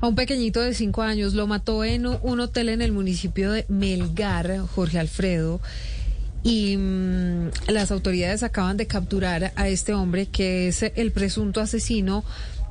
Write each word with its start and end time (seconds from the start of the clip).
A 0.00 0.08
un 0.08 0.14
pequeñito 0.14 0.62
de 0.62 0.72
cinco 0.72 1.02
años 1.02 1.34
lo 1.34 1.46
mató 1.46 1.84
en 1.84 2.06
un 2.06 2.40
hotel 2.40 2.70
en 2.70 2.80
el 2.80 2.90
municipio 2.90 3.52
de 3.52 3.66
Melgar, 3.68 4.60
Jorge 4.74 4.98
Alfredo. 4.98 5.60
Y 6.42 6.78
mm, 6.78 7.50
las 7.68 7.90
autoridades 7.90 8.42
acaban 8.42 8.78
de 8.78 8.86
capturar 8.86 9.52
a 9.56 9.68
este 9.68 9.92
hombre 9.92 10.24
que 10.24 10.68
es 10.68 10.82
el 10.82 11.12
presunto 11.12 11.60
asesino 11.60 12.24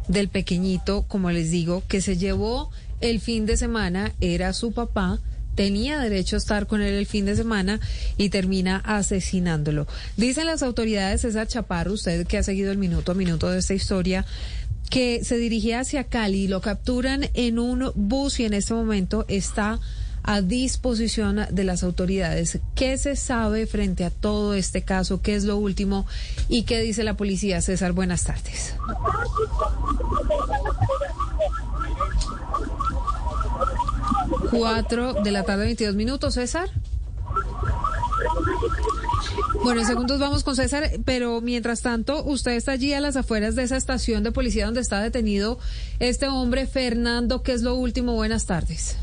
del 0.08 0.30
pequeñito, 0.30 1.04
como 1.08 1.30
les 1.30 1.52
digo, 1.52 1.84
que 1.88 2.02
se 2.02 2.18
llevó 2.18 2.72
el 3.00 3.20
fin 3.20 3.46
de 3.46 3.58
semana, 3.58 4.12
era 4.20 4.52
su 4.54 4.72
papá 4.72 5.20
tenía 5.60 6.00
derecho 6.00 6.38
a 6.38 6.40
estar 6.40 6.68
con 6.68 6.82
él 6.82 6.94
el 6.94 7.06
fin 7.06 7.26
de 7.26 7.36
semana 7.36 7.82
y 8.16 8.30
termina 8.30 8.78
asesinándolo. 8.78 9.88
Dicen 10.16 10.46
las 10.46 10.64
autoridades, 10.64 11.20
César 11.20 11.48
Chaparro, 11.48 11.92
usted 11.92 12.26
que 12.26 12.38
ha 12.38 12.44
seguido 12.44 12.72
el 12.72 12.78
minuto 12.78 13.12
a 13.12 13.16
minuto 13.16 13.50
de 13.50 13.60
esta 13.60 13.74
historia, 13.74 14.26
que 14.90 15.24
se 15.24 15.38
dirigía 15.38 15.82
hacia 15.82 16.06
Cali, 16.06 16.48
lo 16.48 16.62
capturan 16.62 17.30
en 17.34 17.60
un 17.60 17.92
bus 17.96 18.40
y 18.40 18.46
en 18.46 18.54
este 18.54 18.74
momento 18.74 19.26
está 19.28 19.80
a 20.24 20.42
disposición 20.42 21.46
de 21.50 21.64
las 21.64 21.84
autoridades. 21.84 22.60
¿Qué 22.76 22.98
se 22.98 23.16
sabe 23.16 23.68
frente 23.68 24.04
a 24.06 24.10
todo 24.10 24.54
este 24.54 24.84
caso? 24.84 25.22
¿Qué 25.22 25.36
es 25.36 25.44
lo 25.44 25.58
último? 25.58 26.06
¿Y 26.50 26.64
qué 26.64 26.82
dice 26.82 27.04
la 27.04 27.16
policía? 27.16 27.62
César, 27.62 27.94
buenas 27.94 28.24
tardes. 28.26 28.76
Cuatro 34.52 35.14
de 35.14 35.32
la 35.32 35.44
tarde, 35.44 35.66
22 35.66 35.96
minutos, 35.96 36.34
César. 36.34 36.70
Bueno, 39.64 39.82
en 39.82 39.88
segundos 39.88 40.20
vamos 40.20 40.44
con 40.44 40.56
César, 40.56 40.84
pero 41.06 41.42
mientras 41.42 41.82
tanto, 41.82 42.24
usted 42.24 42.52
está 42.52 42.72
allí 42.72 42.94
a 42.94 43.02
las 43.02 43.18
afueras 43.18 43.56
de 43.56 43.64
esa 43.64 43.78
estación 43.78 44.24
de 44.24 44.32
policía 44.32 44.66
donde 44.66 44.82
está 44.82 45.02
detenido 45.02 45.60
este 46.00 46.28
hombre, 46.28 46.66
Fernando, 46.66 47.44
¿qué 47.44 47.54
es 47.54 47.62
lo 47.62 47.76
último? 47.76 48.16
Buenas 48.16 48.46
tardes. 48.46 48.98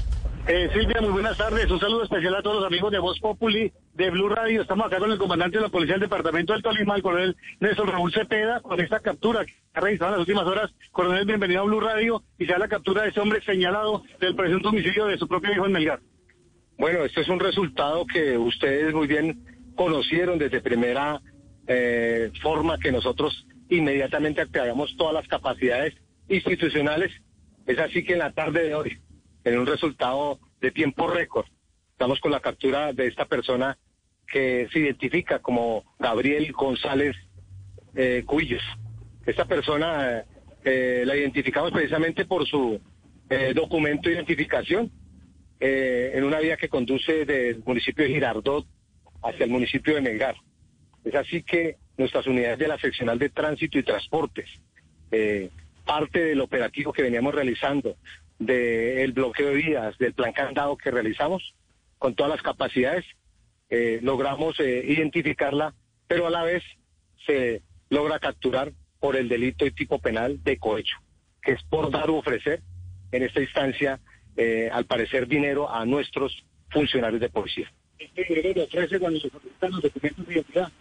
Eh, 0.49 0.71
Silvia, 0.73 1.01
muy 1.01 1.11
buenas 1.11 1.37
tardes. 1.37 1.69
Un 1.69 1.81
saludo 1.81 2.05
especial 2.05 2.37
a 2.37 2.43
todos 2.43 2.57
los 2.57 2.67
amigos 2.67 2.93
de 2.93 3.01
Voz 3.01 3.19
Populi, 3.19 3.73
de 3.95 4.11
Blue 4.11 4.29
Radio. 4.29 4.63
Estamos 4.63 4.87
acá 4.87 4.99
con 4.99 5.11
el 5.11 5.19
comandante 5.19 5.59
de 5.59 5.65
la 5.65 5.71
Policía 5.71 5.95
del 5.95 6.03
Departamento 6.03 6.53
del 6.53 6.63
Tolima, 6.63 6.95
el 6.95 7.03
coronel 7.03 7.37
Néstor 7.59 7.91
Raúl 7.91 8.13
Cepeda, 8.13 8.61
con 8.61 8.81
esta 8.81 9.01
captura 9.01 9.45
que 9.45 9.53
ha 9.75 9.81
realizado 9.81 10.11
en 10.11 10.13
las 10.13 10.21
últimas 10.21 10.47
horas. 10.47 10.71
Coronel, 10.93 11.27
bienvenido 11.27 11.63
a 11.63 11.65
Blue 11.65 11.81
Radio 11.81 12.23
y 12.39 12.47
sea 12.47 12.59
la 12.59 12.69
captura 12.69 13.03
de 13.03 13.09
ese 13.09 13.19
hombre 13.19 13.43
señalado 13.43 14.05
del 14.21 14.37
presunto 14.37 14.69
homicidio 14.69 15.07
de 15.07 15.19
su 15.19 15.27
propio 15.27 15.53
hijo 15.53 15.67
en 15.67 15.73
Melgar. 15.73 16.01
Bueno, 16.79 17.05
esto 17.05 17.21
es 17.21 17.29
un 17.29 17.41
resultado 17.41 18.07
que 18.07 18.37
ustedes 18.37 18.93
muy 18.93 19.07
bien 19.07 19.45
conocieron 19.75 20.39
desde 20.39 20.61
primera 20.61 21.23
eh, 21.67 22.31
forma 22.43 22.79
que 22.79 22.93
nosotros 22.93 23.47
inmediatamente 23.71 24.43
activamos 24.43 24.95
todas 24.97 25.15
las 25.15 25.27
capacidades 25.27 25.95
institucionales. 26.29 27.13
Es 27.67 27.79
así 27.79 28.05
que 28.05 28.13
en 28.13 28.19
la 28.21 28.33
tarde 28.33 28.65
de 28.65 28.75
hoy 28.75 28.99
en 29.45 29.59
un 29.59 29.67
resultado 29.67 30.39
de 30.61 30.71
tiempo 30.71 31.07
récord. 31.07 31.47
Estamos 31.93 32.21
con 32.21 32.31
la 32.31 32.41
captura 32.41 32.93
de 32.93 33.07
esta 33.07 33.25
persona 33.25 33.79
que 34.27 34.69
se 34.73 34.81
identifica 34.81 35.39
como 35.39 35.85
Gabriel 35.99 36.53
González 36.53 37.17
eh, 37.95 38.25
Cuillos. 38.27 38.63
Esta 39.25 39.47
persona 39.47 40.25
eh, 40.65 41.05
la 41.07 41.17
identificamos 41.17 41.73
precisamente 41.73 42.27
por 42.27 42.47
su 42.47 42.81
eh, 43.31 43.53
documento 43.55 44.09
de 44.09 44.17
identificación 44.17 44.91
eh, 45.61 46.13
en 46.15 46.25
una 46.25 46.41
vía 46.41 46.57
que 46.57 46.69
conduce 46.69 47.25
del 47.25 47.63
municipio 47.65 48.05
de 48.05 48.13
Girardot 48.13 48.67
hacia 49.23 49.45
el 49.45 49.51
municipio 49.51 49.95
de 49.95 50.01
Melgar. 50.01 50.37
Es 51.05 51.15
así 51.15 51.43
que 51.43 51.77
nuestras 51.97 52.27
unidades 52.27 52.59
de 52.59 52.69
la 52.69 52.79
seccional 52.79 53.19
de 53.19 53.31
tránsito 53.31 53.79
y 53.79 53.83
transportes, 53.83 54.49
parte 55.87 56.19
del 56.19 56.41
operativo 56.41 56.93
que 56.93 57.03
veníamos 57.03 57.35
realizando 57.35 57.97
del 58.39 59.13
bloqueo 59.13 59.49
de 59.49 59.55
vías, 59.55 59.97
del 59.99 60.13
plan 60.13 60.33
candado 60.33 60.77
que 60.77 60.91
realizamos, 60.91 61.55
con 61.99 62.15
todas 62.15 62.33
las 62.33 62.43
capacidades, 62.43 63.05
eh, 63.71 64.01
logramos 64.03 64.59
eh, 64.61 64.85
identificarla, 64.87 65.75
pero 66.07 66.27
a 66.27 66.31
la 66.31 66.45
vez 66.45 66.63
se 67.27 67.63
logra 67.89 68.19
capturar 68.19 68.73
por 69.01 69.17
el 69.17 69.29
delito 69.29 69.65
de 69.65 69.71
tipo 69.71 69.99
penal 69.99 70.43
de 70.43 70.59
cohecho, 70.59 70.97
que 71.43 71.53
es 71.53 71.63
por 71.65 71.91
dar 71.91 72.11
u 72.11 72.17
ofrecer, 72.17 72.63
en 73.13 73.23
esta 73.23 73.41
instancia, 73.41 74.01
eh, 74.37 74.69
al 74.73 74.85
parecer, 74.87 75.27
dinero 75.27 75.71
a 75.71 75.85
nuestros 75.85 76.45
funcionarios 76.71 77.21
de 77.21 77.29
policía. 77.29 77.73
Este 77.99 78.35
dinero 78.35 78.65
ofrece 78.65 78.99
cuando 78.99 79.21
se 79.21 79.31
los 79.69 79.83
documentos 79.83 80.27
de 80.27 80.35
identidad. 80.35 80.73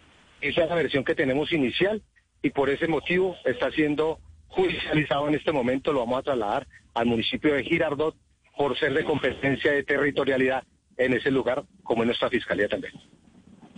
Esa 0.41 0.63
es 0.63 0.69
la 0.69 0.75
versión 0.75 1.03
que 1.03 1.15
tenemos 1.15 1.51
inicial 1.51 2.01
y 2.41 2.49
por 2.49 2.69
ese 2.69 2.87
motivo 2.87 3.35
está 3.45 3.71
siendo 3.71 4.19
judicializado 4.47 5.27
en 5.27 5.35
este 5.35 5.51
momento, 5.51 5.91
lo 5.91 5.99
vamos 5.99 6.19
a 6.19 6.23
trasladar 6.23 6.67
al 6.93 7.05
municipio 7.05 7.53
de 7.53 7.63
Girardot 7.63 8.15
por 8.57 8.77
ser 8.77 8.93
de 8.93 9.03
competencia 9.03 9.71
de 9.71 9.83
territorialidad 9.83 10.63
en 10.97 11.13
ese 11.13 11.31
lugar, 11.31 11.63
como 11.83 12.03
en 12.03 12.07
nuestra 12.07 12.29
fiscalía 12.29 12.69
también. 12.69 12.93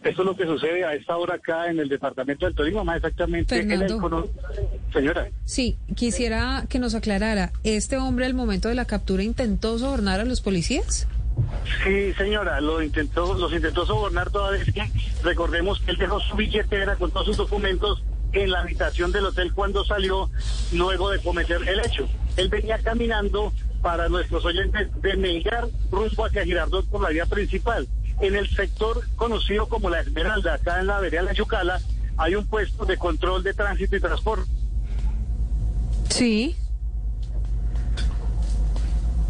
Eso 0.04 0.22
es 0.22 0.26
lo 0.26 0.36
que 0.36 0.46
sucede 0.46 0.86
a 0.86 0.94
esta 0.94 1.18
hora 1.18 1.36
acá 1.36 1.70
en 1.70 1.80
el 1.80 1.90
departamento 1.90 2.46
del 2.46 2.56
Tolima, 2.56 2.84
más 2.84 2.98
exactamente 2.98 3.60
en 3.60 3.72
el 3.72 3.88
Señora. 4.94 5.30
Sí, 5.46 5.78
quisiera 5.96 6.66
que 6.70 6.80
nos 6.80 6.96
aclarara, 6.96 7.52
¿este 7.64 7.98
hombre 7.98 8.26
al 8.26 8.34
momento 8.34 8.70
de 8.70 8.76
la 8.76 8.86
captura 8.86 9.24
intentó 9.24 9.78
sobornar 9.78 10.20
a 10.20 10.26
los 10.26 10.42
policías? 10.42 11.08
Sí, 11.84 12.14
señora, 12.14 12.60
lo 12.62 12.82
intentó, 12.82 13.34
los 13.36 13.54
intentó 13.54 13.86
sobornar 13.86 14.32
toda 14.32 14.52
vez 14.52 14.72
que 14.74 14.90
recordemos 15.24 15.80
que 15.82 15.92
él 15.92 15.98
dejó 15.98 16.20
su 16.20 16.36
billetera 16.36 16.96
con 16.96 17.12
todos 17.12 17.28
sus 17.28 17.38
documentos 17.38 18.04
en 18.34 18.52
la 18.52 18.62
habitación 18.62 19.12
del 19.12 19.26
hotel 19.26 19.54
cuando 19.54 19.86
salió 19.86 20.30
luego 20.74 21.10
de 21.10 21.20
cometer 21.20 21.62
el 21.68 21.80
hecho. 21.80 22.08
Él 22.36 22.50
venía 22.50 22.80
caminando 22.80 23.54
para 23.82 24.10
nuestros 24.10 24.44
oyentes 24.46 24.90
de 25.02 25.16
Melgar 25.18 25.68
rumbo 25.92 26.26
hacia 26.26 26.44
Girardot 26.44 26.88
por 26.88 27.02
la 27.02 27.10
vía 27.10 27.26
principal. 27.26 27.88
En 28.20 28.36
el 28.36 28.50
sector 28.50 29.02
conocido 29.16 29.70
como 29.70 29.90
La 29.90 30.02
Esmeralda, 30.02 30.56
acá 30.56 30.80
en 30.80 30.88
la 30.88 31.00
vereda 31.00 31.22
La 31.22 31.34
Yucala, 31.34 31.80
hay 32.18 32.36
un 32.36 32.48
puesto 32.48 32.86
de 32.86 32.98
control 32.98 33.44
de 33.44 33.54
tránsito 33.54 33.96
y 33.96 34.02
transporte. 34.02 34.50
Sí. 36.10 36.56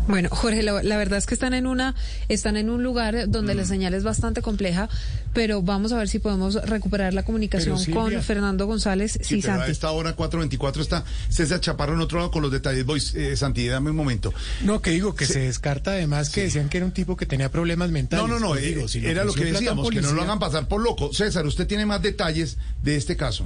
Bueno, 0.08 0.30
Jorge, 0.32 0.64
la, 0.64 0.72
verdad 0.98 1.18
es 1.18 1.26
que 1.26 1.34
están 1.34 1.54
en 1.54 1.68
una, 1.68 1.94
están 2.30 2.56
en 2.56 2.70
un 2.70 2.82
lugar 2.82 3.30
donde 3.30 3.54
la 3.56 3.64
mm. 3.64 3.68
señal 3.68 3.94
es 3.94 4.06
bastante 4.06 4.42
compleja, 4.42 4.88
pero 5.34 5.62
vamos 5.62 5.92
a 5.92 5.98
ver 5.98 6.08
si 6.08 6.20
podemos 6.20 6.56
recuperar 6.56 7.14
la 7.14 7.24
comunicación 7.24 7.78
con 7.92 8.14
Fernando 8.22 8.66
González. 8.68 9.20
Sí, 9.22 9.42
sí 9.42 9.50
a 9.50 9.68
esta 9.68 9.92
hora 9.92 10.16
4.24 10.16 10.80
está 10.80 11.04
César 11.28 11.60
Chaparro 11.60 11.94
en 11.94 12.00
otro 12.00 12.20
lado 12.20 12.32
con 12.32 12.42
los 12.42 12.54
detalles. 12.54 12.86
Voy, 12.86 13.04
eh, 13.16 13.36
Santi, 13.36 13.68
dame 13.68 13.90
un 13.90 13.98
momento. 13.98 14.34
No, 14.62 14.82
que 14.82 14.92
digo 14.92 15.14
que 15.14 15.26
se, 15.26 15.40
descarta 15.40 15.92
además 15.92 16.30
que 16.30 16.44
decían 16.44 16.70
que 16.70 16.78
era 16.78 16.86
un 16.86 16.94
tipo 16.94 17.18
que 17.18 17.26
tenía 17.26 17.52
problemas 17.52 17.92
mentales. 17.92 18.26
No, 18.26 18.40
no, 18.40 18.40
no, 18.40 18.56
eh, 18.56 18.86
era 19.04 19.26
lo 19.26 19.34
que 19.34 19.44
decíamos, 19.44 19.90
que 19.90 20.02
no 20.02 20.14
lo 20.14 20.22
hagan 20.22 20.40
pasar 20.40 20.70
por 20.70 20.82
loco. 20.82 21.14
César, 21.14 21.46
usted 21.46 21.68
tiene 21.68 21.86
más 21.86 22.02
detalles 22.02 22.58
de 22.82 22.96
este 22.96 23.18
caso. 23.18 23.46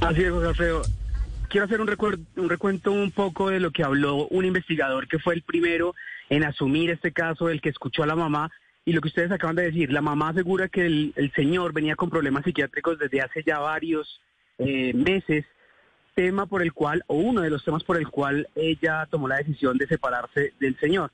Así 0.00 0.20
es, 0.20 0.30
José 0.30 0.48
Alfredo 0.48 0.82
quiero 1.56 1.64
hacer 1.64 1.80
un, 1.80 2.26
un 2.36 2.50
recuento 2.50 2.92
un 2.92 3.10
poco 3.10 3.48
de 3.48 3.60
lo 3.60 3.70
que 3.70 3.82
habló 3.82 4.26
un 4.26 4.44
investigador 4.44 5.08
que 5.08 5.18
fue 5.18 5.32
el 5.32 5.40
primero 5.40 5.94
en 6.28 6.44
asumir 6.44 6.90
este 6.90 7.12
caso, 7.12 7.48
el 7.48 7.62
que 7.62 7.70
escuchó 7.70 8.02
a 8.02 8.06
la 8.06 8.14
mamá. 8.14 8.50
Y 8.84 8.92
lo 8.92 9.00
que 9.00 9.08
ustedes 9.08 9.32
acaban 9.32 9.56
de 9.56 9.62
decir, 9.62 9.90
la 9.90 10.02
mamá 10.02 10.28
asegura 10.28 10.68
que 10.68 10.84
el, 10.84 11.32
señor 11.34 11.72
venía 11.72 11.96
con 11.96 12.10
problemas 12.10 12.44
psiquiátricos 12.44 12.98
desde 12.98 13.22
hace 13.22 13.42
ya 13.42 13.58
varios 13.58 14.20
eh, 14.58 14.92
meses, 14.92 15.46
tema 16.14 16.44
por 16.44 16.60
el 16.60 16.74
cual, 16.74 17.02
o 17.06 17.16
uno 17.16 17.40
de 17.40 17.48
los 17.48 17.64
temas 17.64 17.84
por 17.84 17.96
el 17.96 18.08
cual 18.08 18.46
ella 18.54 19.06
tomó 19.10 19.26
la 19.26 19.36
decisión 19.36 19.78
de 19.78 19.86
separarse 19.86 20.52
del 20.60 20.78
señor. 20.78 21.10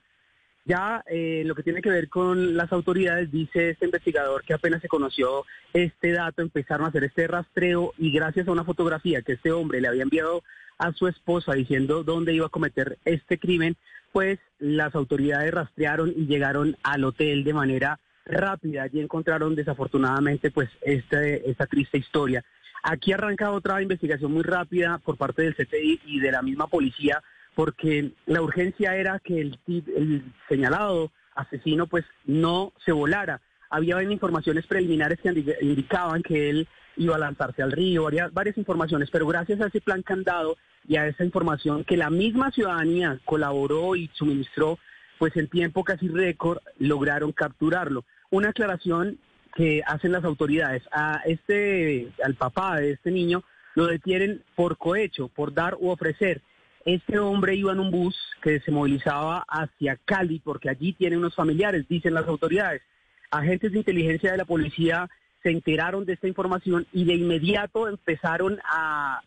Ya 0.65 1.03
eh, 1.07 1.43
lo 1.45 1.57
que 1.57 1.65
tiene 1.65 1.83
que 1.83 1.91
ver 1.91 2.09
con 2.09 2.57
las 2.57 2.73
autoridades, 2.73 3.33
dice 3.33 3.71
este 3.71 3.87
investigador 3.87 4.45
que 4.45 4.55
apenas 4.55 4.81
se 4.81 4.89
conoció 4.89 5.45
este 5.73 6.13
dato, 6.13 6.41
empezaron 6.41 6.87
a 6.87 6.91
hacer 6.91 7.05
este 7.05 7.27
rastreo 7.27 7.93
y 7.99 8.13
gracias 8.13 8.47
a 8.47 8.53
una 8.53 8.65
fotografía 8.65 9.23
que 9.23 9.33
este 9.33 9.51
hombre 9.51 9.81
le 9.81 9.89
había 9.89 10.05
enviado 10.05 10.45
a 10.79 10.93
su 10.93 11.09
esposa 11.09 11.55
diciendo 11.55 12.05
dónde 12.05 12.33
iba 12.33 12.47
a 12.47 12.51
cometer 12.51 12.99
este 13.05 13.39
crimen, 13.39 13.77
pues 14.13 14.39
las 14.61 14.95
autoridades 14.95 15.53
rastrearon 15.53 16.13
y 16.17 16.27
llegaron 16.27 16.77
al 16.85 17.05
hotel 17.05 17.43
de 17.43 17.55
manera 17.55 17.99
rápida 18.25 18.87
y 18.93 19.01
encontraron 19.01 19.57
desafortunadamente 19.57 20.53
pues 20.53 20.69
este, 20.83 21.51
esta 21.51 21.67
triste 21.67 21.99
historia. 21.99 22.45
Aquí 22.85 23.13
arranca 23.13 23.51
otra 23.51 23.83
investigación 23.83 24.33
muy 24.33 24.43
rápida 24.43 24.99
por 24.99 25.17
parte 25.17 25.43
del 25.43 25.55
CTI 25.55 26.01
y 26.05 26.21
de 26.21 26.33
la 26.33 26.43
misma 26.43 26.67
policía 26.67 27.23
porque 27.55 28.13
la 28.27 28.43
urgencia 28.43 28.97
era 28.97 29.19
que 29.19 29.41
el, 29.41 30.33
señalado 30.49 31.13
asesino 31.35 31.87
pues 31.87 32.05
no 32.25 32.73
se 32.85 32.93
volara. 32.93 33.41
Había 33.71 34.03
informaciones 34.03 34.67
preliminares 34.67 35.21
que 35.21 35.57
indicaban 35.63 36.23
que 36.23 36.51
él 36.51 36.69
iba 36.97 37.17
a 37.17 37.19
lanzarse 37.19 37.63
al 37.63 37.73
río, 37.73 38.05
varias, 38.05 38.33
varias 38.33 38.59
informaciones, 38.59 39.11
pero 39.11 39.27
gracias 39.27 39.61
a 39.61 39.67
ese 39.67 39.81
plan 39.81 40.03
candado 40.03 40.57
y 40.87 40.97
a 40.97 41.07
esa 41.07 41.25
información 41.25 41.85
que 41.85 41.97
la 41.97 42.11
misma 42.11 42.51
ciudadanía 42.51 43.19
colaboró 43.25 43.97
y 43.97 44.11
suministró, 44.13 44.79
pues 45.19 45.37
en 45.37 45.49
tiempo 45.49 45.85
casi 45.85 46.09
récord 46.09 46.59
lograron 46.79 47.33
capturarlo. 47.33 48.05
Una 48.31 48.51
aclaración 48.51 49.19
que 49.55 49.83
hacen 49.87 50.13
las 50.13 50.25
autoridades 50.25 50.83
a 50.93 51.21
este, 51.25 52.13
al 52.25 52.35
papá 52.35 52.77
de 52.77 52.93
este 52.93 53.11
niño, 53.11 53.43
lo 53.75 53.87
detienen 53.87 54.43
por 54.55 54.77
cohecho, 54.77 55.29
por 55.29 55.55
dar 55.55 55.77
u 55.79 55.89
ofrecer 55.91 56.43
Este 56.85 57.19
hombre 57.19 57.55
iba 57.55 57.73
en 57.73 57.81
un 57.81 57.91
bus 57.91 58.17
que 58.43 58.61
se 58.61 58.71
movilizaba 58.71 59.45
hacia 59.49 59.97
Cali 60.05 60.41
porque 60.41 60.69
allí 60.69 60.93
tiene 60.93 61.17
unos 61.17 61.35
familiares, 61.35 61.87
dicen 61.89 62.15
las 62.15 62.27
autoridades. 62.27 62.83
Agentes 63.31 63.73
de 63.73 63.79
inteligencia 63.79 64.33
de 64.33 64.39
la 64.39 64.45
policía 64.45 65.09
se 65.43 65.51
enteraron 65.51 66.05
de 66.05 66.15
esta 66.15 66.29
información 66.29 66.87
y 66.93 67.05
de 67.05 67.15
inmediato 67.15 67.89
empezaron 67.89 68.59
a 68.65 69.23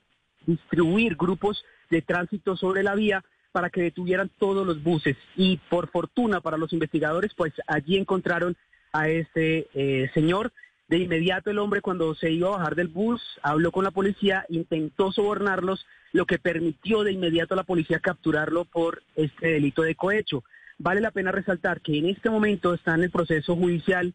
distribuir 0.45 1.15
grupos 1.15 1.63
de 1.89 2.01
tránsito 2.01 2.55
sobre 2.55 2.83
la 2.83 2.95
vía 2.95 3.23
para 3.51 3.69
que 3.69 3.83
detuvieran 3.83 4.29
todos 4.37 4.67
los 4.67 4.83
buses. 4.83 5.15
Y 5.35 5.57
por 5.69 5.89
fortuna 5.89 6.41
para 6.41 6.57
los 6.57 6.73
investigadores, 6.73 7.33
pues 7.35 7.53
allí 7.67 7.97
encontraron 7.97 8.55
a 8.91 9.07
este 9.07 9.67
eh, 9.73 10.09
señor. 10.13 10.51
De 10.87 10.99
inmediato 10.99 11.49
el 11.49 11.57
hombre 11.57 11.81
cuando 11.81 12.13
se 12.13 12.31
iba 12.31 12.47
a 12.49 12.57
bajar 12.57 12.75
del 12.75 12.89
bus 12.89 13.21
habló 13.41 13.71
con 13.71 13.83
la 13.83 13.91
policía, 13.91 14.45
intentó 14.49 15.11
sobornarlos, 15.11 15.85
lo 16.13 16.25
que 16.25 16.37
permitió 16.37 17.03
de 17.03 17.11
inmediato 17.11 17.55
a 17.55 17.57
la 17.57 17.63
policía 17.63 17.99
capturarlo 17.99 18.65
por 18.65 19.01
este 19.15 19.47
delito 19.47 19.81
de 19.81 19.95
cohecho. 19.95 20.43
Vale 20.77 21.01
la 21.01 21.11
pena 21.11 21.31
resaltar 21.31 21.81
que 21.81 21.97
en 21.97 22.05
este 22.05 22.29
momento 22.29 22.73
está 22.73 22.93
en 22.93 23.03
el 23.03 23.11
proceso 23.11 23.55
judicial 23.55 24.13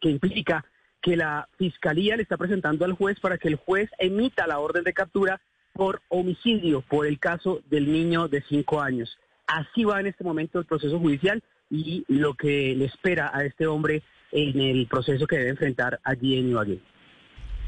que 0.00 0.10
implica 0.10 0.64
que 1.02 1.16
la 1.16 1.48
fiscalía 1.58 2.16
le 2.16 2.22
está 2.22 2.36
presentando 2.36 2.84
al 2.84 2.92
juez 2.92 3.18
para 3.18 3.38
que 3.38 3.48
el 3.48 3.56
juez 3.56 3.90
emita 3.98 4.46
la 4.46 4.60
orden 4.60 4.84
de 4.84 4.92
captura 4.92 5.40
por 5.72 6.02
homicidio 6.08 6.82
por 6.82 7.06
el 7.06 7.18
caso 7.18 7.62
del 7.68 7.90
niño 7.92 8.28
de 8.28 8.42
cinco 8.42 8.80
años. 8.80 9.18
Así 9.46 9.84
va 9.84 10.00
en 10.00 10.06
este 10.06 10.24
momento 10.24 10.58
el 10.58 10.66
proceso 10.66 10.98
judicial 10.98 11.42
y 11.70 12.04
lo 12.08 12.34
que 12.34 12.74
le 12.76 12.84
espera 12.84 13.30
a 13.32 13.44
este 13.44 13.66
hombre 13.66 14.02
en 14.36 14.60
el 14.60 14.86
proceso 14.86 15.26
que 15.26 15.38
debe 15.38 15.50
enfrentar 15.50 15.98
allí 16.04 16.38
en 16.38 16.50
Ibagué. 16.50 16.78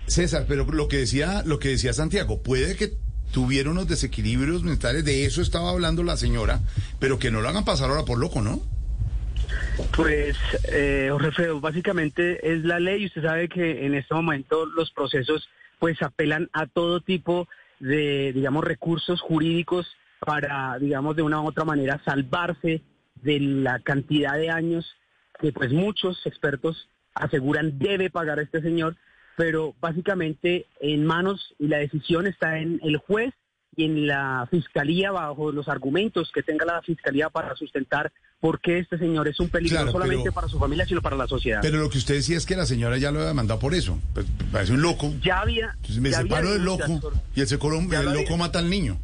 César, 0.06 0.44
pero 0.46 0.64
lo 0.64 0.88
que 0.88 0.98
decía, 0.98 1.42
lo 1.44 1.58
que 1.58 1.68
decía 1.70 1.92
Santiago, 1.92 2.42
puede 2.42 2.76
que 2.76 2.92
tuviera 3.32 3.70
unos 3.70 3.88
desequilibrios 3.88 4.62
mentales, 4.62 5.04
de 5.04 5.24
eso 5.24 5.42
estaba 5.42 5.70
hablando 5.70 6.02
la 6.02 6.16
señora, 6.16 6.60
pero 6.98 7.18
que 7.18 7.30
no 7.30 7.40
lo 7.40 7.48
hagan 7.48 7.64
pasar 7.64 7.90
ahora 7.90 8.04
por 8.04 8.18
loco, 8.18 8.42
¿no? 8.42 8.60
Pues, 9.96 10.36
eh, 10.72 11.08
Jorge 11.10 11.48
básicamente 11.52 12.52
es 12.52 12.64
la 12.64 12.80
ley. 12.80 13.06
Usted 13.06 13.22
sabe 13.22 13.48
que 13.48 13.86
en 13.86 13.94
este 13.94 14.14
momento 14.14 14.66
los 14.66 14.90
procesos 14.90 15.48
pues 15.78 16.02
apelan 16.02 16.50
a 16.52 16.66
todo 16.66 17.00
tipo 17.00 17.48
de, 17.78 18.32
digamos, 18.32 18.64
recursos 18.64 19.20
jurídicos 19.20 19.86
para, 20.20 20.76
digamos, 20.78 21.14
de 21.16 21.22
una 21.22 21.40
u 21.40 21.46
otra 21.46 21.64
manera 21.64 22.02
salvarse 22.04 22.82
de 23.22 23.40
la 23.40 23.78
cantidad 23.80 24.34
de 24.34 24.50
años 24.50 24.96
que 25.38 25.52
pues 25.52 25.72
muchos 25.72 26.26
expertos 26.26 26.88
aseguran 27.14 27.78
debe 27.78 28.10
pagar 28.10 28.38
este 28.38 28.60
señor, 28.60 28.96
pero 29.36 29.74
básicamente 29.80 30.66
en 30.80 31.04
manos 31.06 31.54
y 31.58 31.68
la 31.68 31.78
decisión 31.78 32.26
está 32.26 32.58
en 32.58 32.80
el 32.82 32.96
juez 32.96 33.32
y 33.76 33.84
en 33.84 34.06
la 34.06 34.48
fiscalía 34.50 35.12
bajo 35.12 35.52
los 35.52 35.68
argumentos 35.68 36.32
que 36.34 36.42
tenga 36.42 36.64
la 36.64 36.82
fiscalía 36.82 37.30
para 37.30 37.54
sustentar 37.54 38.12
por 38.40 38.60
qué 38.60 38.78
este 38.78 38.98
señor 38.98 39.28
es 39.28 39.38
un 39.40 39.48
peligro 39.48 39.84
no 39.84 39.92
solamente 39.92 40.32
para 40.32 40.48
su 40.48 40.58
familia 40.58 40.84
sino 40.86 41.00
para 41.00 41.16
la 41.16 41.26
sociedad. 41.26 41.60
Pero 41.62 41.78
lo 41.78 41.88
que 41.88 41.98
usted 41.98 42.14
decía 42.14 42.36
es 42.36 42.46
que 42.46 42.56
la 42.56 42.66
señora 42.66 42.98
ya 42.98 43.10
lo 43.10 43.18
había 43.18 43.28
demandado 43.28 43.60
por 43.60 43.74
eso. 43.74 43.98
Pues, 44.14 44.26
parece 44.50 44.72
un 44.72 44.82
loco. 44.82 45.12
Ya 45.22 45.40
había. 45.40 45.70
Entonces 45.76 46.00
me 46.00 46.10
separo 46.10 46.52
del 46.52 46.64
loco 46.64 47.00
y 47.34 47.40
el, 47.40 47.94
el 47.94 48.12
loco 48.12 48.36
mata 48.36 48.58
al 48.58 48.68
niño. 48.70 48.98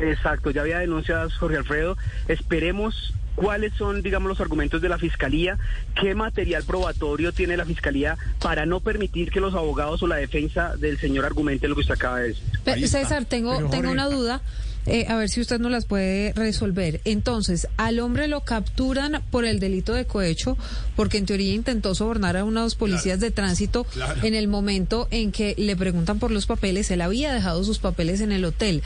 Exacto, 0.00 0.50
ya 0.50 0.62
había 0.62 0.78
denuncias 0.80 1.32
Jorge 1.34 1.58
Alfredo. 1.58 1.96
Esperemos 2.26 3.14
cuáles 3.34 3.72
son, 3.74 4.02
digamos, 4.02 4.28
los 4.28 4.40
argumentos 4.40 4.80
de 4.82 4.88
la 4.88 4.98
Fiscalía, 4.98 5.58
qué 6.00 6.14
material 6.14 6.64
probatorio 6.64 7.32
tiene 7.32 7.56
la 7.56 7.64
Fiscalía 7.64 8.16
para 8.40 8.66
no 8.66 8.80
permitir 8.80 9.30
que 9.30 9.40
los 9.40 9.54
abogados 9.54 10.02
o 10.02 10.06
la 10.06 10.16
defensa 10.16 10.76
del 10.76 10.98
señor 10.98 11.24
argumente 11.24 11.68
lo 11.68 11.74
que 11.74 11.82
usted 11.82 11.94
acaba 11.94 12.20
de 12.20 12.28
decir. 12.28 12.88
César, 12.88 13.24
tengo, 13.24 13.68
tengo 13.70 13.90
una 13.90 14.08
duda. 14.08 14.40
Eh, 14.86 15.06
a 15.08 15.16
ver 15.16 15.28
si 15.28 15.40
usted 15.40 15.60
nos 15.60 15.70
las 15.70 15.84
puede 15.84 16.32
resolver. 16.32 17.00
Entonces, 17.04 17.68
al 17.76 18.00
hombre 18.00 18.28
lo 18.28 18.40
capturan 18.44 19.22
por 19.30 19.44
el 19.44 19.60
delito 19.60 19.92
de 19.92 20.06
cohecho, 20.06 20.56
porque 20.96 21.18
en 21.18 21.26
teoría 21.26 21.52
intentó 21.52 21.94
sobornar 21.94 22.36
a 22.36 22.44
unos 22.44 22.76
policías 22.76 23.20
de 23.20 23.30
tránsito 23.30 23.86
en 24.22 24.34
el 24.34 24.48
momento 24.48 25.06
en 25.10 25.32
que 25.32 25.54
le 25.58 25.76
preguntan 25.76 26.18
por 26.18 26.30
los 26.30 26.46
papeles. 26.46 26.90
Él 26.90 27.02
había 27.02 27.34
dejado 27.34 27.62
sus 27.62 27.78
papeles 27.78 28.20
en 28.20 28.32
el 28.32 28.44
hotel, 28.44 28.82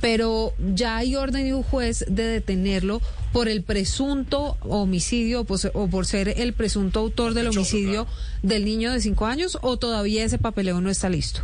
pero 0.00 0.52
ya 0.74 0.96
hay 0.96 1.14
orden 1.14 1.44
de 1.44 1.54
un 1.54 1.62
juez 1.62 2.04
de 2.08 2.24
detenerlo 2.24 3.00
por 3.32 3.48
el 3.48 3.62
presunto 3.62 4.56
homicidio 4.62 5.46
o 5.74 5.88
por 5.88 6.06
ser 6.06 6.28
el 6.40 6.54
presunto 6.54 7.00
autor 7.00 7.34
del 7.34 7.48
homicidio 7.48 8.06
del 8.42 8.64
niño 8.64 8.92
de 8.92 9.00
cinco 9.00 9.26
años, 9.26 9.58
o 9.62 9.76
todavía 9.76 10.24
ese 10.24 10.38
papeleo 10.38 10.80
no 10.80 10.90
está 10.90 11.08
listo. 11.08 11.42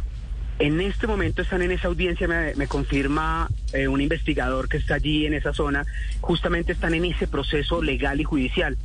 En 0.62 0.80
este 0.80 1.08
momento 1.08 1.42
están 1.42 1.60
en 1.62 1.72
esa 1.72 1.88
audiencia, 1.88 2.28
me, 2.28 2.68
confirma 2.68 3.50
eh, 3.72 3.88
un 3.88 4.00
investigador 4.00 4.68
que 4.68 4.76
está 4.76 4.94
allí 4.94 5.26
en 5.26 5.34
esa 5.34 5.52
zona, 5.52 5.84
justamente 6.20 6.70
están 6.70 6.94
en 6.94 7.04
ese 7.04 7.26
proceso 7.26 7.82
legal 7.82 8.20
y 8.20 8.22
judicial, 8.22 8.78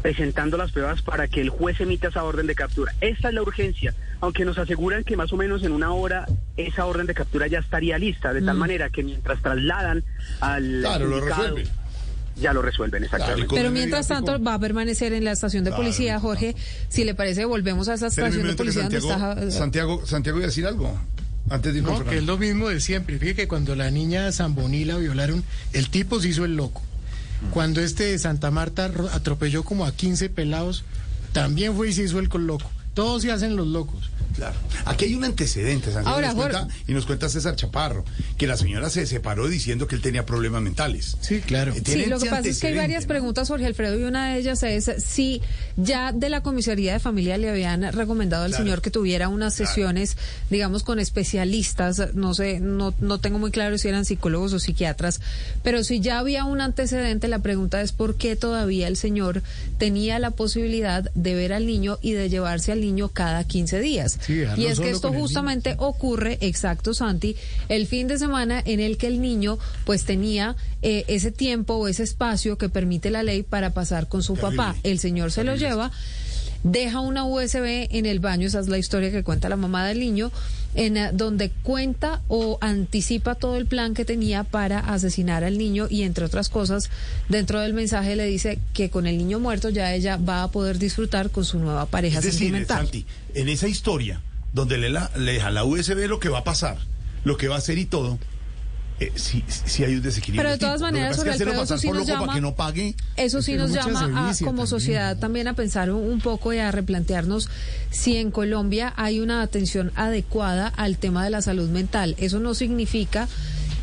presentando 0.00 0.56
las 0.56 0.70
pruebas 0.70 1.02
para 1.02 1.26
que 1.26 1.40
el 1.40 1.48
juez 1.48 1.80
emita 1.80 2.06
esa 2.06 2.22
orden 2.22 2.46
de 2.46 2.54
captura. 2.54 2.94
Esa 3.00 3.30
es 3.30 3.34
la 3.34 3.42
urgencia, 3.42 3.92
aunque 4.20 4.44
nos 4.44 4.58
aseguran 4.58 5.02
que 5.02 5.16
más 5.16 5.32
o 5.32 5.36
menos 5.36 5.64
en 5.64 5.72
una 5.72 5.90
hora 5.90 6.24
esa 6.56 6.86
orden 6.86 7.06
de 7.06 7.14
captura 7.14 7.48
ya 7.48 7.58
estaría 7.58 7.98
lista, 7.98 8.32
de 8.32 8.40
tal 8.40 8.54
mm. 8.54 8.60
manera 8.60 8.90
que 8.90 9.02
mientras 9.02 9.42
trasladan 9.42 10.04
al... 10.38 10.82
Claro, 10.82 11.08
lo 11.08 11.20
resuelven 11.20 11.66
ya 12.36 12.52
lo 12.52 12.62
resuelven 12.62 13.04
exactamente. 13.04 13.54
Pero 13.54 13.70
mientras 13.70 14.08
tanto 14.08 14.42
va 14.42 14.54
a 14.54 14.58
permanecer 14.58 15.12
en 15.12 15.24
la 15.24 15.32
estación 15.32 15.62
de 15.62 15.70
policía, 15.70 16.18
Jorge. 16.18 16.56
Si 16.88 17.04
le 17.04 17.14
parece, 17.14 17.44
volvemos 17.44 17.88
a 17.88 17.94
esa 17.94 18.08
estación 18.08 18.46
de 18.46 18.54
policía 18.54 18.82
donde 18.82 18.98
está... 18.98 19.50
Santiago, 19.52 20.04
Santiago, 20.04 20.38
iba 20.38 20.46
a 20.46 20.48
decir 20.48 20.66
algo. 20.66 20.98
Antes 21.50 21.74
de 21.74 21.82
no, 21.82 22.04
que 22.04 22.18
es 22.18 22.24
lo 22.24 22.38
mismo 22.38 22.68
de 22.68 22.80
siempre. 22.80 23.18
Fíjate 23.18 23.42
que 23.42 23.48
cuando 23.48 23.76
la 23.76 23.90
niña 23.90 24.32
Zamboni 24.32 24.84
la 24.84 24.96
violaron, 24.96 25.44
el 25.72 25.90
tipo 25.90 26.20
se 26.20 26.28
hizo 26.28 26.44
el 26.44 26.56
loco. 26.56 26.82
Cuando 27.50 27.80
este 27.80 28.04
de 28.04 28.18
Santa 28.18 28.50
Marta 28.50 28.90
atropelló 29.12 29.64
como 29.64 29.84
a 29.84 29.92
15 29.92 30.30
pelados, 30.30 30.84
también 31.32 31.74
fue 31.74 31.90
y 31.90 31.92
se 31.92 32.04
hizo 32.04 32.18
el 32.18 32.28
loco. 32.32 32.70
Todos 32.94 33.22
se 33.22 33.32
hacen 33.32 33.56
los 33.56 33.66
locos. 33.66 34.10
Claro. 34.34 34.56
Aquí 34.84 35.04
hay 35.04 35.14
un 35.14 35.24
antecedente, 35.24 35.90
Ahora, 36.04 36.28
nos 36.28 36.36
cuenta, 36.36 36.68
y 36.88 36.92
nos 36.92 37.06
cuenta 37.06 37.28
César 37.28 37.54
Chaparro, 37.54 38.04
que 38.36 38.46
la 38.46 38.56
señora 38.56 38.90
se 38.90 39.06
separó 39.06 39.48
diciendo 39.48 39.86
que 39.86 39.94
él 39.94 40.02
tenía 40.02 40.26
problemas 40.26 40.60
mentales. 40.60 41.16
Sí, 41.20 41.40
claro. 41.40 41.72
Eh, 41.72 41.82
sí, 41.84 42.06
lo 42.06 42.18
que 42.18 42.28
pasa 42.28 42.48
es 42.48 42.58
que 42.58 42.68
hay 42.68 42.76
varias 42.76 43.06
preguntas, 43.06 43.48
Jorge 43.48 43.66
Alfredo, 43.66 43.98
y 43.98 44.02
una 44.02 44.32
de 44.32 44.40
ellas 44.40 44.62
es 44.64 44.90
si 44.98 45.40
ya 45.76 46.12
de 46.12 46.28
la 46.30 46.42
comisaría 46.42 46.94
de 46.94 46.98
familia 46.98 47.38
le 47.38 47.48
habían 47.48 47.92
recomendado 47.92 48.44
al 48.44 48.54
señor 48.54 48.82
que 48.82 48.90
tuviera 48.90 49.28
unas 49.28 49.54
sesiones, 49.54 50.16
digamos, 50.50 50.82
con 50.82 50.98
especialistas, 50.98 52.14
no 52.14 52.34
sé, 52.34 52.58
no, 52.60 52.92
no 53.00 53.18
tengo 53.18 53.38
muy 53.38 53.52
claro 53.52 53.78
si 53.78 53.88
eran 53.88 54.04
psicólogos 54.04 54.52
o 54.52 54.58
psiquiatras, 54.58 55.20
pero 55.62 55.84
si 55.84 56.00
ya 56.00 56.18
había 56.18 56.44
un 56.44 56.60
antecedente, 56.60 57.28
la 57.28 57.38
pregunta 57.38 57.80
es 57.80 57.92
por 57.92 58.16
qué 58.16 58.34
todavía 58.34 58.88
el 58.88 58.96
señor 58.96 59.42
tenía 59.78 60.18
la 60.18 60.32
posibilidad 60.32 61.10
de 61.14 61.34
ver 61.34 61.52
al 61.52 61.66
niño 61.66 61.98
y 62.02 62.12
de 62.12 62.28
llevarse 62.28 62.72
al 62.72 62.80
niño 62.80 63.08
cada 63.08 63.44
15 63.44 63.80
días 63.80 64.18
y 64.28 64.66
es 64.66 64.80
que 64.80 64.90
esto 64.90 65.12
justamente 65.12 65.76
ocurre, 65.78 66.38
exacto, 66.40 66.94
Santi, 66.94 67.36
el 67.68 67.86
fin 67.86 68.08
de 68.08 68.18
semana 68.18 68.62
en 68.64 68.80
el 68.80 68.96
que 68.96 69.06
el 69.06 69.20
niño 69.20 69.58
pues 69.84 70.04
tenía 70.04 70.56
eh, 70.82 71.04
ese 71.08 71.30
tiempo 71.30 71.74
o 71.74 71.88
ese 71.88 72.02
espacio 72.02 72.58
que 72.58 72.68
permite 72.68 73.10
la 73.10 73.22
ley 73.22 73.42
para 73.42 73.70
pasar 73.70 74.08
con 74.08 74.22
su 74.22 74.36
papá. 74.36 74.74
El 74.82 74.98
señor 74.98 75.32
se 75.32 75.44
lo 75.44 75.56
lleva 75.56 75.90
deja 76.64 77.00
una 77.00 77.24
USB 77.24 77.86
en 77.90 78.06
el 78.06 78.18
baño, 78.18 78.48
esa 78.48 78.58
es 78.58 78.68
la 78.68 78.78
historia 78.78 79.12
que 79.12 79.22
cuenta 79.22 79.48
la 79.48 79.56
mamá 79.56 79.86
del 79.86 80.00
niño, 80.00 80.32
en 80.74 80.96
eh, 80.96 81.10
donde 81.12 81.50
cuenta 81.50 82.22
o 82.26 82.58
anticipa 82.60 83.34
todo 83.36 83.56
el 83.56 83.66
plan 83.66 83.94
que 83.94 84.04
tenía 84.04 84.42
para 84.42 84.80
asesinar 84.80 85.44
al 85.44 85.58
niño 85.58 85.86
y 85.88 86.02
entre 86.02 86.24
otras 86.24 86.48
cosas, 86.48 86.90
dentro 87.28 87.60
del 87.60 87.74
mensaje 87.74 88.16
le 88.16 88.24
dice 88.24 88.58
que 88.72 88.90
con 88.90 89.06
el 89.06 89.18
niño 89.18 89.38
muerto 89.38 89.68
ya 89.68 89.94
ella 89.94 90.16
va 90.16 90.42
a 90.42 90.50
poder 90.50 90.78
disfrutar 90.78 91.30
con 91.30 91.44
su 91.44 91.58
nueva 91.58 91.86
pareja 91.86 92.18
es 92.18 92.24
decir, 92.24 92.40
sentimental. 92.40 92.84
Santi, 92.84 93.06
en 93.34 93.48
esa 93.48 93.68
historia 93.68 94.20
donde 94.52 94.78
le, 94.78 94.88
la, 94.88 95.10
le 95.16 95.34
deja 95.34 95.50
la 95.50 95.64
USB 95.64 96.08
lo 96.08 96.18
que 96.18 96.30
va 96.30 96.38
a 96.38 96.44
pasar, 96.44 96.78
lo 97.24 97.36
que 97.36 97.48
va 97.48 97.56
a 97.56 97.58
hacer 97.58 97.76
y 97.76 97.84
todo, 97.84 98.18
eh, 99.00 99.12
si, 99.16 99.42
hay 99.82 99.96
un 99.96 100.02
desequilibrio. 100.02 100.42
Pero 100.42 100.52
de 100.52 100.58
todas 100.58 100.80
maneras, 100.80 101.16
sobre 101.16 101.32
eso 101.32 101.78
sí 101.78 101.90
nos 101.90 102.06
llama, 102.06 102.38
no 102.38 102.54
pague, 102.54 102.94
eso 103.16 103.42
sí 103.42 103.54
nos 103.54 103.72
llama 103.72 104.32
como 104.44 104.66
sociedad 104.66 105.16
también 105.18 105.48
a 105.48 105.54
pensar 105.54 105.90
un, 105.90 106.20
poco 106.20 106.52
y 106.52 106.58
a 106.58 106.70
replantearnos 106.70 107.48
si 107.90 108.16
en 108.16 108.30
Colombia 108.30 108.92
hay 108.96 109.20
una 109.20 109.42
atención 109.42 109.90
adecuada 109.96 110.68
al 110.68 110.96
tema 110.96 111.24
de 111.24 111.30
la 111.30 111.42
salud 111.42 111.68
mental. 111.70 112.14
Eso 112.18 112.38
no 112.38 112.54
significa 112.54 113.28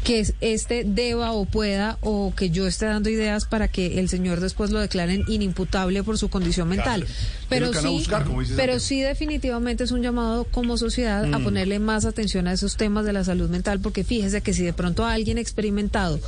que 0.04 0.26
este 0.42 0.84
deba 0.84 1.32
o 1.32 1.46
pueda 1.46 1.98
o 2.02 2.34
que 2.36 2.50
yo 2.50 2.66
esté 2.66 2.88
dando 2.88 3.10
ideas 3.10 3.46
para 3.46 3.68
que 3.68 4.00
el 4.00 4.10
señor 4.10 4.40
después 4.40 4.72
lo 4.72 4.80
declaren 4.80 5.24
inimputable 5.28 6.04
por 6.04 6.18
su 6.18 6.30
condición 6.30 6.70
mental. 6.70 7.06
Pero 7.50 7.74
sí, 7.74 8.08
pero 8.56 8.80
sí 8.80 9.02
definitivamente 9.02 9.84
es 9.84 9.92
un 9.92 10.02
llamado 10.02 10.46
como 10.46 10.78
sociedad 10.78 11.32
a 11.32 11.40
mm. 11.40 11.44
ponerle 11.44 11.80
más 11.80 12.06
atención 12.06 12.48
a 12.48 12.54
esos 12.54 12.78
temas 12.78 13.06
de 13.06 13.14
la 13.14 13.24
salud 13.24 13.50
mental 13.50 13.80
porque 13.80 14.04
fíjese 14.04 14.42
que 14.42 14.54
si 14.54 14.64
de 14.64 14.74
pronto 14.74 15.06
alguien 15.06 15.38
experimentado 15.38 16.20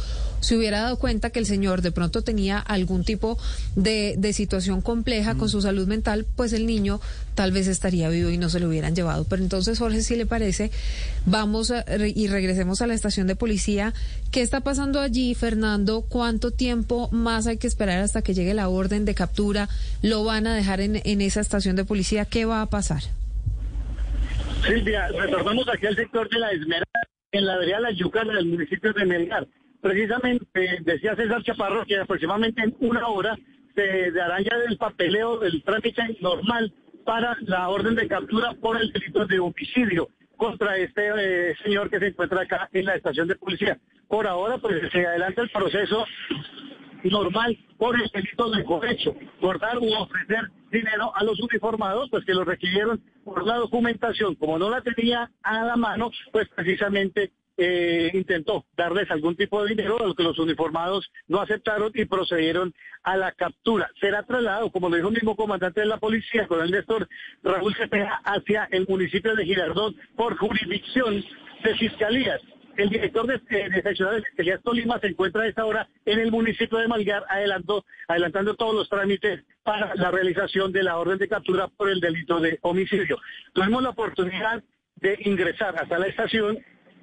se 0.44 0.58
hubiera 0.58 0.82
dado 0.82 1.00
cuenta 1.00 1.30
que 1.30 1.40
el 1.40 1.46
señor 1.46 1.82
de 1.82 1.92
pronto 1.92 2.22
tenía 2.22 2.60
algún 2.60 3.04
tipo 3.04 3.38
de, 3.76 4.16
de 4.18 4.34
situación 4.34 4.82
compleja 4.82 5.36
con 5.36 5.50
su 5.50 5.62
salud 5.62 5.88
mental, 5.88 6.26
pues 6.36 6.52
el 6.54 6.66
niño 6.66 7.00
tal 7.34 7.52
vez 7.52 7.68
estaría 7.68 8.10
vivo 8.10 8.30
y 8.30 8.38
no 8.38 8.50
se 8.50 8.60
lo 8.60 8.68
hubieran 8.68 8.94
llevado. 8.94 9.24
Pero 9.24 9.42
entonces, 9.42 9.80
Jorge, 9.80 10.02
si 10.02 10.16
le 10.16 10.26
parece, 10.26 10.70
vamos 11.26 11.72
a, 11.72 11.86
y 11.98 12.28
regresemos 12.28 12.82
a 12.82 12.88
la 12.88 12.94
estación 12.94 13.26
de 13.26 13.36
policía. 13.36 13.94
¿Qué 14.32 14.42
está 14.42 14.60
pasando 14.60 15.00
allí, 15.00 15.34
Fernando? 15.34 16.02
¿Cuánto 16.02 16.52
tiempo 16.52 17.10
más 17.12 17.48
hay 17.48 17.58
que 17.58 17.68
esperar 17.68 18.00
hasta 18.00 18.22
que 18.22 18.34
llegue 18.34 18.54
la 18.54 18.68
orden 18.68 19.06
de 19.06 19.16
captura? 19.16 19.70
¿Lo 20.02 20.24
van 20.24 20.46
a 20.46 20.56
dejar 20.56 20.82
en, 20.82 21.02
en 21.04 21.22
esa 21.22 21.40
estación 21.40 21.76
de 21.76 21.86
policía? 21.86 22.26
¿Qué 22.26 22.46
va 22.46 22.62
a 22.62 22.70
pasar? 22.70 23.04
Silvia, 24.68 25.08
retornamos 25.08 25.66
aquí 25.74 25.88
al 25.88 25.96
sector 25.96 26.30
de 26.30 26.40
la 26.40 26.52
Esmeralda, 26.52 26.86
en 27.32 27.46
la 27.46 27.58
vereda 27.58 27.80
La 27.80 27.92
Yucana 27.92 28.34
del 28.34 28.46
municipio 28.46 28.94
de 28.94 29.06
Melgar. 29.06 29.48
Precisamente, 29.84 30.80
decía 30.86 31.14
César 31.14 31.44
Chaparro 31.44 31.86
que 31.86 32.00
aproximadamente 32.00 32.64
en 32.64 32.74
una 32.80 33.06
hora 33.10 33.38
se 33.76 34.12
dará 34.12 34.40
ya 34.40 34.56
el 34.66 34.78
papeleo, 34.78 35.44
el 35.44 35.62
trámite 35.62 36.18
normal 36.22 36.74
para 37.04 37.36
la 37.42 37.68
orden 37.68 37.94
de 37.94 38.08
captura 38.08 38.54
por 38.62 38.82
el 38.82 38.94
delito 38.94 39.26
de 39.26 39.40
homicidio 39.40 40.08
contra 40.38 40.78
este 40.78 41.10
eh, 41.18 41.56
señor 41.66 41.90
que 41.90 42.00
se 42.00 42.08
encuentra 42.08 42.44
acá 42.44 42.70
en 42.72 42.86
la 42.86 42.96
estación 42.96 43.28
de 43.28 43.36
policía. 43.36 43.78
Por 44.08 44.26
ahora, 44.26 44.58
pues 44.58 44.90
se 44.90 45.06
adelanta 45.06 45.42
el 45.42 45.50
proceso 45.50 46.06
normal 47.04 47.58
por 47.78 48.02
el 48.02 48.08
delito 48.08 48.50
de 48.52 48.64
cohecho, 48.64 49.14
por 49.42 49.60
dar 49.60 49.80
u 49.80 49.94
ofrecer 49.96 50.50
dinero 50.72 51.12
a 51.14 51.26
los 51.26 51.42
uniformados, 51.42 52.10
pues 52.10 52.24
que 52.24 52.34
lo 52.34 52.46
requirieron 52.46 53.02
por 53.26 53.46
la 53.46 53.58
documentación. 53.58 54.36
Como 54.36 54.58
no 54.58 54.70
la 54.70 54.80
tenía 54.80 55.30
a 55.42 55.66
la 55.66 55.76
mano, 55.76 56.10
pues 56.32 56.48
precisamente 56.56 57.34
eh, 57.58 58.10
intentó 58.14 58.66
darles 58.76 59.10
algún 59.12 59.36
tipo 59.36 59.64
de 59.64 59.70
dinero, 59.70 60.00
a 60.00 60.08
lo 60.08 60.16
que 60.16 60.24
los 60.24 60.40
uniformados 60.40 61.12
no 61.28 61.42
aceptaron 61.42 61.92
y 61.94 62.06
procedieron 62.06 62.74
a 63.04 63.18
la 63.18 63.32
captura. 63.32 63.90
Será 64.00 64.24
trasladado, 64.24 64.72
como 64.72 64.90
lo 64.90 64.96
dijo 64.96 65.10
el 65.10 65.16
mismo 65.16 65.36
comandante 65.36 65.82
de 65.82 65.88
la 65.88 65.98
policía, 65.98 66.48
con 66.48 66.62
el 66.62 66.72
Néstor 66.72 67.08
Raúl 67.44 67.76
Cepeda, 67.76 68.22
hacia 68.24 68.68
el 68.72 68.88
municipio 68.88 69.36
de 69.36 69.46
Girardot 69.46 69.96
por 70.16 70.38
jurisdicción 70.38 71.24
de 71.64 71.76
fiscalías. 71.76 72.42
El 72.76 72.90
director 72.90 73.28
de, 73.28 73.70
de 73.70 73.82
seccional 73.84 74.16
de 74.16 74.24
Fiscalía 74.24 74.58
Tolima 74.58 75.00
se 75.00 75.08
encuentra 75.08 75.44
a 75.44 75.48
esta 75.48 75.66
hora 75.66 75.88
en 76.06 76.20
el 76.20 76.32
municipio 76.32 76.80
de 76.80 76.88
Malgar 76.88 77.24
adelantando 77.30 78.56
todos 78.56 78.74
los 78.74 78.90
trámites 78.90 79.44
para 79.62 79.94
la 79.96 80.10
realización 80.10 80.72
de 80.72 80.82
la 80.82 80.98
orden 80.98 81.20
de 81.20 81.28
captura 81.28 81.68
por 81.68 81.90
el 81.90 82.00
delito 82.00 82.40
de 82.40 82.58
homicidio. 82.64 83.20
Tuvimos 83.54 83.84
la 83.84 83.90
oportunidad 83.90 84.64
de 84.96 85.20
ingresar 85.22 85.76
hasta 85.78 86.00
la 86.00 86.08
estación 86.08 86.58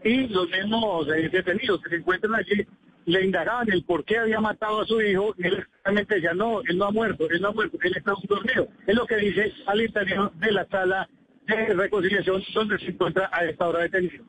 y 0.04 0.28
los 0.28 0.48
mismos 0.50 1.08
eh, 1.08 1.28
detenidos 1.30 1.82
que 1.82 1.90
se 1.90 1.96
encuentran 1.96 2.34
allí 2.34 2.66
le 3.06 3.24
indagaban 3.24 3.70
el 3.72 3.82
por 3.84 4.04
qué 4.04 4.18
había 4.18 4.40
matado 4.40 4.82
a 4.82 4.86
su 4.86 5.00
hijo 5.00 5.34
y 5.38 5.46
él 5.46 5.66
realmente 5.84 6.16
decía, 6.16 6.34
no, 6.34 6.60
él 6.62 6.78
no 6.78 6.86
ha 6.86 6.90
muerto, 6.90 7.28
él 7.30 7.40
no 7.40 7.48
ha 7.48 7.52
muerto, 7.52 7.78
él 7.82 7.94
está 7.96 8.12
dormido. 8.28 8.68
Es 8.86 8.94
lo 8.94 9.06
que 9.06 9.16
dice 9.16 9.52
al 9.66 9.80
interior 9.80 10.32
de 10.34 10.52
la 10.52 10.66
sala 10.66 11.08
de 11.46 11.74
reconciliación 11.74 12.42
donde 12.54 12.78
se 12.78 12.86
encuentra 12.86 13.28
a 13.32 13.44
esta 13.44 13.68
hora 13.68 13.80
detenido. 13.80 14.24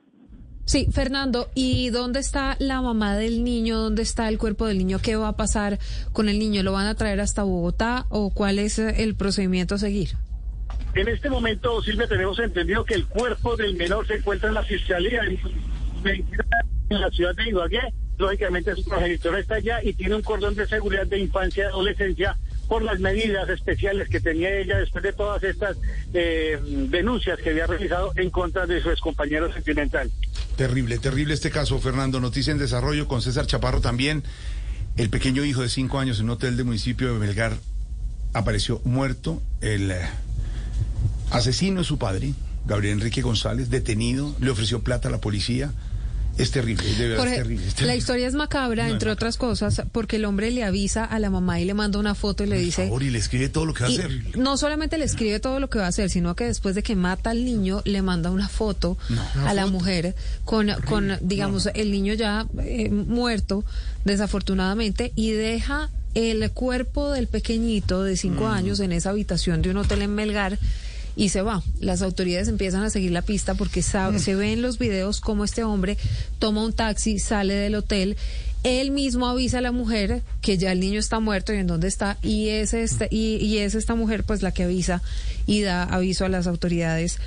Sí, 0.66 0.88
Fernando, 0.92 1.50
¿y 1.54 1.90
dónde 1.90 2.20
está 2.20 2.56
la 2.60 2.82
mamá 2.82 3.18
del 3.18 3.44
niño? 3.44 3.78
¿Dónde 3.80 4.04
está 4.04 4.30
el 4.30 4.38
cuerpo 4.38 4.68
del 4.68 4.78
niño? 4.78 5.00
¿Qué 5.02 5.16
va 5.16 5.30
a 5.30 5.36
pasar 5.36 5.80
con 6.14 6.30
el 6.30 6.40
niño? 6.40 6.64
¿Lo 6.64 6.72
van 6.72 6.88
a 6.88 6.96
traer 6.96 7.20
hasta 7.20 7.44
Bogotá 7.44 8.06
o 8.10 8.34
cuál 8.34 8.60
es 8.60 8.80
el 8.80 9.16
procedimiento 9.16 9.76
a 9.76 9.80
seguir? 9.80 10.12
En 10.94 11.08
este 11.08 11.30
momento, 11.30 11.82
Silvia, 11.82 12.08
tenemos 12.08 12.38
entendido 12.40 12.84
que 12.84 12.96
el 12.96 13.06
cuerpo 13.06 13.56
del 13.56 13.76
menor 13.76 14.06
se 14.08 14.16
encuentra 14.16 14.50
en 14.50 14.56
la 14.56 14.64
fiscalía 14.64 15.22
en, 15.24 15.40
la 16.90 17.10
ciudad 17.10 17.34
de 17.36 17.50
Ibagué. 17.50 17.80
Lógicamente, 18.18 18.76
su 18.76 18.84
progenitor 18.84 19.40
está 19.40 19.56
allá 19.56 19.82
y 19.82 19.94
tiene 19.94 20.16
un 20.16 20.22
cordón 20.22 20.54
de 20.56 20.68
seguridad 20.68 21.08
de 21.08 21.20
infancia 21.20 21.64
y 21.64 21.68
adolescencia 21.68 22.38
por 22.68 22.84
las 22.84 23.00
medidas 23.00 23.50
especiales 23.50 24.10
que 24.10 24.20
tenía 24.20 24.54
ella 24.58 24.78
después 24.78 25.04
de 25.04 25.14
todas 25.14 25.42
estas 25.44 25.78
eh, 26.14 26.60
denuncias 26.90 27.40
que 27.40 27.52
había 27.52 27.68
realizado 27.68 28.12
en 28.16 28.30
contra 28.30 28.66
de 28.66 28.82
su 28.82 28.92
excompañero 28.92 29.52
sentimental. 29.54 30.12
Terrible, 30.58 31.00
terrible 31.00 31.34
este 31.34 31.52
caso, 31.52 31.80
Fernando. 31.80 32.20
Noticia 32.20 32.52
en 32.52 32.60
desarrollo 32.60 33.08
con 33.08 33.22
César 33.22 33.48
Chaparro 33.48 33.82
también. 33.82 34.24
El 34.98 35.10
pequeño 35.10 35.46
hijo 35.46 35.62
de 35.62 35.70
cinco 35.70 36.00
años 36.00 36.20
en 36.20 36.26
un 36.26 36.32
hotel 36.32 36.58
del 36.58 36.66
municipio 36.66 37.14
de 37.14 37.20
Melgar 37.20 37.58
apareció 38.34 38.82
muerto. 38.84 39.42
Eh, 39.62 40.02
asesino 41.32 41.82
es 41.82 41.88
su 41.88 41.98
padre, 41.98 42.34
Gabriel 42.66 42.94
Enrique 42.96 43.22
González, 43.22 43.70
detenido, 43.70 44.36
le 44.40 44.50
ofreció 44.52 44.82
plata 44.82 45.08
a 45.08 45.12
la 45.12 45.20
policía. 45.20 45.72
Es 46.38 46.50
terrible, 46.52 46.86
de 46.96 47.10
verdad 47.10 47.18
Jorge, 47.24 47.34
es 47.36 47.42
terrible, 47.42 47.68
es 47.68 47.82
La 47.82 47.96
historia 47.96 48.26
es 48.26 48.34
macabra, 48.36 48.88
No, 48.88 48.94
entre 48.94 49.10
es 49.10 49.14
otras 49.16 49.36
cosas, 49.38 49.82
porque 49.92 50.16
el 50.16 50.24
hombre 50.24 50.50
le 50.50 50.64
avisa 50.64 51.04
a 51.04 51.20
la 51.20 51.30
mamá 51.30 51.60
y 51.60 51.66
le 51.66 51.74
manda 51.74 52.00
una 52.00 52.16
foto 52.16 52.46
y 52.46 52.48
le 52.48 52.56
Por 52.56 52.64
dice... 52.66 52.84
favor, 52.86 53.04
y 53.04 53.10
le 53.10 53.20
escribe 53.20 53.50
todo 53.50 53.66
lo 53.66 53.74
que 53.74 53.84
va 53.84 53.90
a 53.90 53.92
hacer. 53.92 54.38
no 54.38 54.56
solamente 54.56 54.98
le 54.98 55.04
escribe 55.04 55.42
todo 55.42 55.60
lo 55.60 55.70
que 55.70 55.80
va 55.80 55.86
a 55.86 55.90
hacer, 55.90 56.10
sino 56.10 56.34
que 56.36 56.46
después 56.46 56.74
de 56.74 56.84
que 56.84 56.96
mata 56.96 57.32
al 57.32 57.44
niño, 57.44 57.82
le 57.84 58.02
manda 58.02 58.32
una 58.32 58.48
foto 58.48 58.98
a 59.46 59.54
la 59.54 59.66
mujer 59.68 60.16
con, 60.46 60.70
con 60.88 61.18
digamos, 61.22 61.68
el 61.74 61.92
niño 61.92 62.14
ya 62.14 62.48
eh, 62.64 62.90
muerto, 62.90 63.66
desafortunadamente, 64.06 65.12
y 65.16 65.32
deja 65.32 65.90
el 66.14 66.50
cuerpo 66.52 67.12
del 67.12 67.28
pequeñito 67.28 68.04
de 68.04 68.16
cinco 68.16 68.46
Mm. 68.46 68.52
años 68.54 68.80
en 68.80 68.94
esa 68.94 69.10
habitación 69.10 69.62
de 69.62 69.72
un 69.72 69.78
hotel 69.78 70.02
en 70.04 70.14
Melgar. 70.16 70.58
Y 71.16 71.30
se 71.30 71.42
va. 71.42 71.62
Las 71.80 72.02
autoridades 72.02 72.48
empiezan 72.48 72.84
a 72.84 72.90
seguir 72.90 73.12
la 73.12 73.22
pista 73.22 73.54
porque 73.56 73.82
Mm. 73.82 73.84
sa- 73.84 74.20
se 74.20 74.36
ve 74.36 74.54
en 74.54 74.62
los 74.62 74.78
videos 74.80 75.20
cómo 75.22 75.44
este 75.44 75.64
hombre 75.64 75.98
toma 76.40 76.64
un 76.64 76.74
taxi, 76.74 77.20
sale 77.20 77.54
del 77.54 77.76
hotel. 77.76 78.16
Él 78.64 78.92
mismo 78.92 79.28
avisa 79.28 79.58
a 79.58 79.62
la 79.62 79.72
mujer 79.72 80.22
que 80.42 80.58
ya 80.58 80.72
el 80.72 80.80
niño 80.80 81.00
está 81.00 81.20
muerto 81.20 81.52
y 81.52 81.58
en 81.58 81.68
dónde 81.68 81.88
está. 81.88 82.18
Y 82.22 82.50
es, 82.50 82.74
este, 82.76 83.08
y, 83.10 83.38
y 83.38 83.58
es 83.58 83.74
esta 83.76 83.96
mujer 83.96 84.24
pues 84.24 84.42
la 84.44 84.52
que 84.54 84.64
avisa 84.64 85.02
y 85.48 85.62
da 85.62 85.84
aviso 85.84 86.26
a 86.26 86.30
las 86.30 86.46
autoridades 86.48 87.18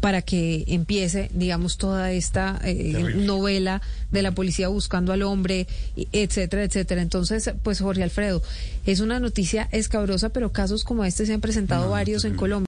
para 0.00 0.22
que 0.22 0.64
empiece, 0.68 1.30
digamos, 1.34 1.76
toda 1.76 2.12
esta 2.12 2.60
eh, 2.64 3.12
novela 3.16 3.82
de 4.12 4.22
la 4.22 4.30
policía 4.32 4.68
buscando 4.68 5.12
al 5.12 5.22
hombre, 5.22 5.66
etcétera, 6.12 6.62
etcétera. 6.64 7.02
Entonces, 7.02 7.50
pues 7.64 7.80
Jorge 7.80 8.02
Alfredo, 8.04 8.40
es 8.86 9.00
una 9.00 9.18
noticia 9.18 9.68
escabrosa, 9.72 10.28
pero 10.28 10.52
casos 10.52 10.84
como 10.84 11.04
este 11.04 11.26
se 11.26 11.34
han 11.34 11.40
presentado 11.40 11.86
No, 11.86 11.90
varios 11.90 12.24
en. 12.24 12.34
Colombia. 12.36 12.58